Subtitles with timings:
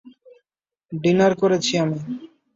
[0.91, 1.99] Dinner করেছি আমি।